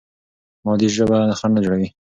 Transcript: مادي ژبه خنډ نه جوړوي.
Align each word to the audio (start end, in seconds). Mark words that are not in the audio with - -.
مادي 0.65 0.87
ژبه 0.95 1.17
خنډ 1.39 1.53
نه 1.55 1.61
جوړوي. 1.65 1.89